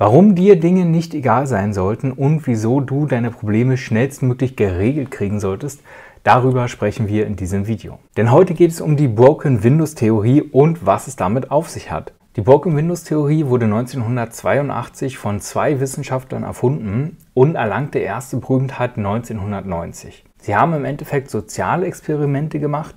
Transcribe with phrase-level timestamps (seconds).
[0.00, 5.40] Warum dir Dinge nicht egal sein sollten und wieso du deine Probleme schnellstmöglich geregelt kriegen
[5.40, 5.82] solltest,
[6.22, 7.98] darüber sprechen wir in diesem Video.
[8.16, 11.90] Denn heute geht es um die Broken Windows Theorie und was es damit auf sich
[11.90, 12.12] hat.
[12.36, 20.24] Die Broken Windows Theorie wurde 1982 von zwei Wissenschaftlern erfunden und erlangte erste Berühmtheit 1990.
[20.40, 22.94] Sie haben im Endeffekt soziale Experimente gemacht,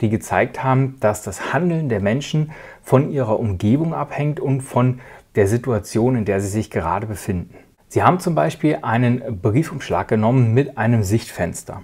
[0.00, 2.52] die gezeigt haben, dass das Handeln der Menschen
[2.82, 5.00] von ihrer Umgebung abhängt und von
[5.34, 7.54] der Situation, in der sie sich gerade befinden.
[7.88, 11.82] Sie haben zum Beispiel einen Briefumschlag genommen mit einem Sichtfenster.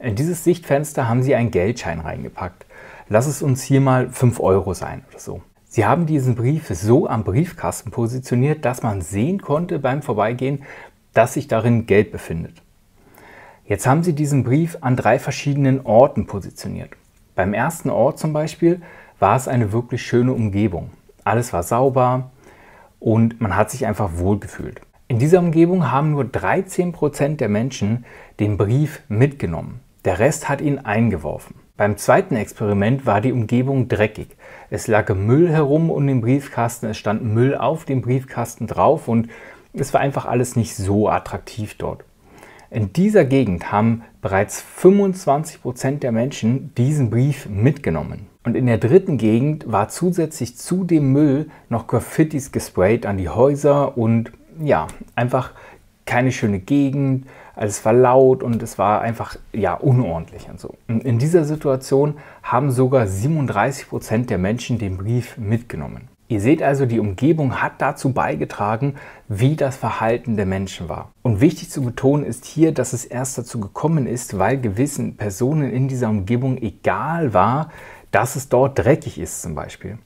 [0.00, 2.64] In dieses Sichtfenster haben Sie einen Geldschein reingepackt.
[3.08, 5.42] Lass es uns hier mal 5 Euro sein oder so.
[5.72, 10.64] Sie haben diesen Brief so am Briefkasten positioniert, dass man sehen konnte beim Vorbeigehen,
[11.14, 12.60] dass sich darin Geld befindet.
[13.66, 16.90] Jetzt haben Sie diesen Brief an drei verschiedenen Orten positioniert.
[17.36, 18.82] Beim ersten Ort zum Beispiel
[19.20, 20.90] war es eine wirklich schöne Umgebung.
[21.22, 22.32] Alles war sauber
[22.98, 24.80] und man hat sich einfach wohlgefühlt.
[25.06, 28.04] In dieser Umgebung haben nur 13% der Menschen
[28.40, 29.78] den Brief mitgenommen.
[30.04, 31.54] Der Rest hat ihn eingeworfen.
[31.80, 34.36] Beim zweiten Experiment war die Umgebung dreckig.
[34.68, 39.30] Es lag Müll herum um den Briefkasten, es stand Müll auf dem Briefkasten drauf und
[39.72, 42.04] es war einfach alles nicht so attraktiv dort.
[42.68, 48.26] In dieser Gegend haben bereits 25% der Menschen diesen Brief mitgenommen.
[48.44, 53.30] Und in der dritten Gegend war zusätzlich zu dem Müll noch Graffitis gesprayt an die
[53.30, 55.52] Häuser und ja, einfach
[56.04, 57.26] keine schöne Gegend,
[57.60, 60.76] also es war laut und es war einfach ja unordentlich und so.
[60.88, 66.08] Und in dieser Situation haben sogar 37 Prozent der Menschen den Brief mitgenommen.
[66.28, 68.94] Ihr seht also, die Umgebung hat dazu beigetragen,
[69.28, 71.10] wie das Verhalten der Menschen war.
[71.20, 75.70] Und wichtig zu betonen ist hier, dass es erst dazu gekommen ist, weil gewissen Personen
[75.70, 77.68] in dieser Umgebung egal war,
[78.10, 79.98] dass es dort dreckig ist zum Beispiel.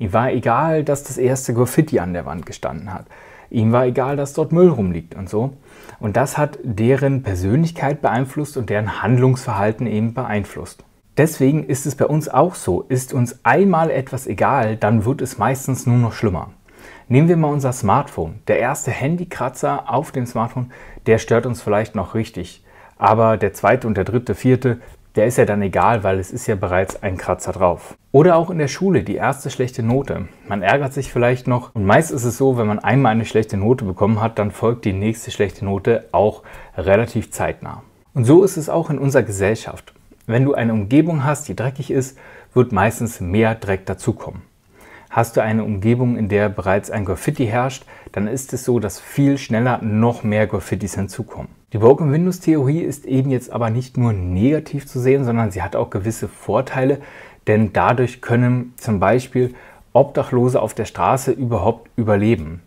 [0.00, 3.06] Ihm war egal, dass das erste Graffiti an der Wand gestanden hat.
[3.50, 5.52] Ihm war egal, dass dort Müll rumliegt und so.
[6.00, 10.84] Und das hat deren Persönlichkeit beeinflusst und deren Handlungsverhalten eben beeinflusst.
[11.16, 15.38] Deswegen ist es bei uns auch so, ist uns einmal etwas egal, dann wird es
[15.38, 16.50] meistens nur noch schlimmer.
[17.08, 18.40] Nehmen wir mal unser Smartphone.
[18.48, 20.72] Der erste Handykratzer auf dem Smartphone,
[21.06, 22.64] der stört uns vielleicht noch richtig.
[22.98, 24.80] Aber der zweite und der dritte, vierte,
[25.16, 27.96] der ist ja dann egal, weil es ist ja bereits ein Kratzer drauf.
[28.12, 30.28] Oder auch in der Schule die erste schlechte Note.
[30.46, 33.56] Man ärgert sich vielleicht noch und meist ist es so, wenn man einmal eine schlechte
[33.56, 36.42] Note bekommen hat, dann folgt die nächste schlechte Note auch
[36.76, 37.82] relativ zeitnah.
[38.14, 39.94] Und so ist es auch in unserer Gesellschaft.
[40.26, 42.18] Wenn du eine Umgebung hast, die dreckig ist,
[42.52, 44.42] wird meistens mehr Dreck dazukommen.
[45.10, 49.00] Hast du eine Umgebung, in der bereits ein Graffiti herrscht, dann ist es so, dass
[49.00, 51.48] viel schneller noch mehr Graffitis hinzukommen.
[51.72, 55.62] Die Broken Windows Theorie ist eben jetzt aber nicht nur negativ zu sehen, sondern sie
[55.62, 56.98] hat auch gewisse Vorteile,
[57.46, 59.54] denn dadurch können zum Beispiel
[59.92, 62.62] Obdachlose auf der Straße überhaupt überleben.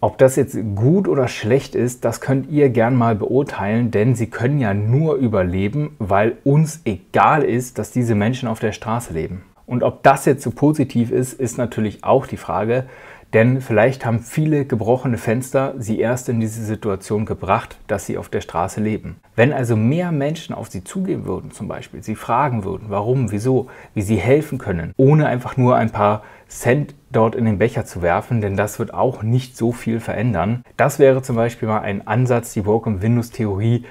[0.00, 4.28] Ob das jetzt gut oder schlecht ist, das könnt ihr gern mal beurteilen, denn sie
[4.28, 9.42] können ja nur überleben, weil uns egal ist, dass diese Menschen auf der Straße leben.
[9.66, 12.86] Und ob das jetzt so positiv ist, ist natürlich auch die Frage,
[13.32, 18.28] denn vielleicht haben viele gebrochene Fenster sie erst in diese Situation gebracht, dass sie auf
[18.28, 19.16] der Straße leben.
[19.34, 23.66] Wenn also mehr Menschen auf sie zugehen würden, zum Beispiel, sie fragen würden, warum, wieso,
[23.94, 28.00] wie sie helfen können, ohne einfach nur ein paar Cent dort in den Becher zu
[28.00, 30.62] werfen, denn das wird auch nicht so viel verändern.
[30.76, 33.84] Das wäre zum Beispiel mal ein Ansatz, die Broken Windows Theorie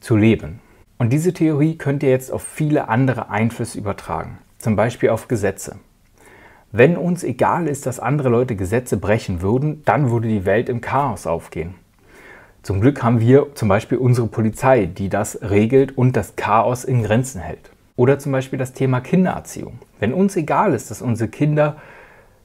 [0.00, 0.58] zu leben.
[0.98, 5.76] Und diese Theorie könnt ihr jetzt auf viele andere Einflüsse übertragen, zum Beispiel auf Gesetze.
[6.70, 10.80] Wenn uns egal ist, dass andere Leute Gesetze brechen würden, dann würde die Welt im
[10.80, 11.74] Chaos aufgehen.
[12.62, 17.02] Zum Glück haben wir zum Beispiel unsere Polizei, die das regelt und das Chaos in
[17.02, 17.70] Grenzen hält.
[17.96, 19.78] Oder zum Beispiel das Thema Kindererziehung.
[19.98, 21.76] Wenn uns egal ist, dass unsere Kinder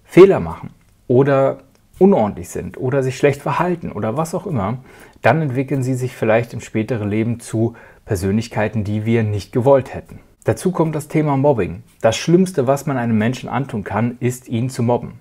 [0.05, 0.71] Fehler machen
[1.07, 1.59] oder
[1.99, 4.79] unordentlich sind oder sich schlecht verhalten oder was auch immer,
[5.21, 10.19] dann entwickeln sie sich vielleicht im späteren Leben zu Persönlichkeiten, die wir nicht gewollt hätten.
[10.45, 11.81] Dazu kommt das Thema Mobbing.
[12.01, 15.13] Das Schlimmste, was man einem Menschen antun kann, ist ihn zu mobben.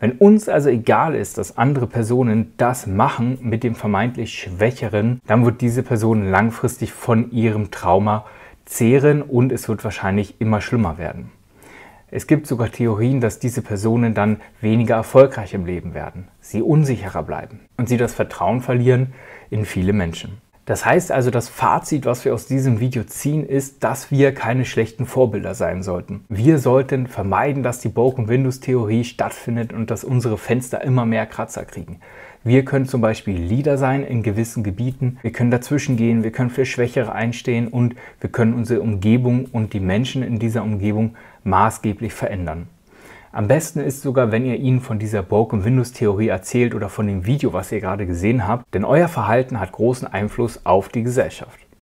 [0.00, 5.44] Wenn uns also egal ist, dass andere Personen das machen mit dem vermeintlich Schwächeren, dann
[5.44, 8.26] wird diese Person langfristig von ihrem Trauma
[8.64, 11.30] zehren und es wird wahrscheinlich immer schlimmer werden.
[12.10, 17.22] Es gibt sogar Theorien, dass diese Personen dann weniger erfolgreich im Leben werden, sie unsicherer
[17.22, 19.12] bleiben und sie das Vertrauen verlieren
[19.50, 20.38] in viele Menschen.
[20.68, 24.66] Das heißt also, das Fazit, was wir aus diesem Video ziehen, ist, dass wir keine
[24.66, 26.26] schlechten Vorbilder sein sollten.
[26.28, 31.24] Wir sollten vermeiden, dass die Broken Windows Theorie stattfindet und dass unsere Fenster immer mehr
[31.24, 32.00] Kratzer kriegen.
[32.44, 35.16] Wir können zum Beispiel Leader sein in gewissen Gebieten.
[35.22, 39.72] Wir können dazwischen gehen, wir können für Schwächere einstehen und wir können unsere Umgebung und
[39.72, 42.66] die Menschen in dieser Umgebung maßgeblich verändern.
[43.30, 47.06] Am besten ist sogar, wenn ihr ihnen von dieser Broken Windows Theorie erzählt oder von
[47.06, 51.02] dem Video, was ihr gerade gesehen habt, denn euer Verhalten hat großen Einfluss auf die
[51.02, 51.67] Gesellschaft.